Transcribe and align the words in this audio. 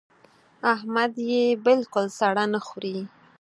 احمد 0.73 1.13
يې 1.29 1.43
بالکل 1.65 2.05
سړه 2.19 2.43
نه 2.53 2.59
خوري. 2.65 2.97